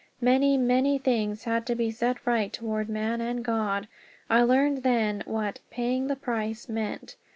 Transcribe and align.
Many, 0.19 0.57
many 0.57 0.97
things 0.97 1.43
had 1.43 1.63
to 1.67 1.75
be 1.75 1.91
set 1.91 2.25
right 2.25 2.51
toward 2.51 2.89
man 2.89 3.21
and 3.21 3.45
God. 3.45 3.87
I 4.31 4.41
learned 4.41 4.81
then 4.81 5.21
what 5.27 5.59
"paying 5.69 6.07
the 6.07 6.15
price" 6.15 6.67
meant. 6.67 7.17